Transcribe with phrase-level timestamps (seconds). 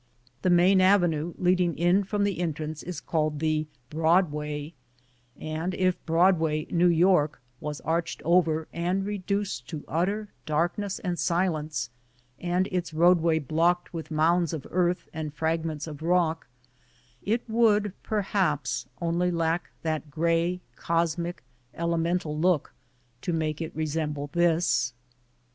[0.41, 4.73] The main avenue leading in from the entrance is called the Broadway,
[5.39, 11.91] and if Broadway, jSTew York, was arched over and reduced to utter darkness and silence,
[12.39, 16.47] and its roadway blocked with mounds of earth and fragments of rock,
[17.21, 21.43] it would perhaps, only lack that gray, cosmic,
[21.75, 22.73] elemental look,
[23.21, 24.93] to make it resemble this.